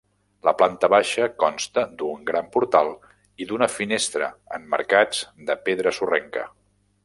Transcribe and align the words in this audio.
La 0.45 0.51
planta 0.61 0.87
baixa 0.93 1.27
consta 1.43 1.83
d'un 1.99 2.23
gran 2.31 2.49
portal 2.57 2.91
i 3.45 3.49
d'una 3.51 3.69
finestra 3.77 4.33
emmarcats 4.59 5.23
de 5.51 5.61
pedra 5.69 5.97
sorrenca. 6.01 6.49